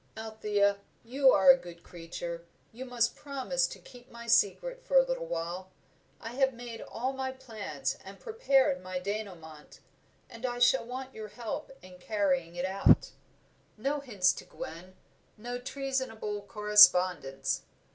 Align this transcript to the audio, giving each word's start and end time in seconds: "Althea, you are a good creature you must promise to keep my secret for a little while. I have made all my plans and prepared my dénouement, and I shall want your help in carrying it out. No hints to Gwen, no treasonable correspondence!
"Althea, 0.17 0.79
you 1.05 1.29
are 1.31 1.51
a 1.51 1.55
good 1.57 1.83
creature 1.83 2.47
you 2.71 2.85
must 2.85 3.15
promise 3.15 3.67
to 3.67 3.77
keep 3.77 4.09
my 4.09 4.25
secret 4.25 4.83
for 4.83 4.97
a 4.97 5.05
little 5.05 5.27
while. 5.27 5.69
I 6.19 6.29
have 6.33 6.55
made 6.55 6.81
all 6.81 7.13
my 7.13 7.31
plans 7.31 7.99
and 8.03 8.19
prepared 8.19 8.81
my 8.81 8.99
dénouement, 8.99 9.77
and 10.27 10.43
I 10.43 10.57
shall 10.57 10.85
want 10.85 11.13
your 11.13 11.27
help 11.27 11.71
in 11.83 11.99
carrying 11.99 12.55
it 12.55 12.65
out. 12.65 13.11
No 13.77 13.99
hints 13.99 14.33
to 14.33 14.43
Gwen, 14.43 14.95
no 15.37 15.59
treasonable 15.59 16.41
correspondence! 16.47 17.61